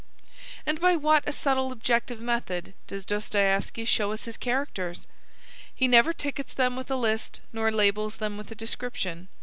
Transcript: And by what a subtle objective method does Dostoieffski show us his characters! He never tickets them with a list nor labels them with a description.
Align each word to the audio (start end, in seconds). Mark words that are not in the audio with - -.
And 0.65 0.81
by 0.81 0.95
what 0.95 1.23
a 1.27 1.31
subtle 1.31 1.71
objective 1.71 2.19
method 2.19 2.73
does 2.87 3.05
Dostoieffski 3.05 3.85
show 3.85 4.11
us 4.11 4.25
his 4.25 4.35
characters! 4.35 5.05
He 5.75 5.87
never 5.87 6.11
tickets 6.11 6.53
them 6.53 6.75
with 6.75 6.89
a 6.89 6.95
list 6.95 7.39
nor 7.53 7.69
labels 7.69 8.17
them 8.17 8.35
with 8.35 8.49
a 8.49 8.55
description. 8.55 9.27